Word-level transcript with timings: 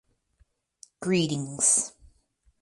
Greetings. 0.99 1.93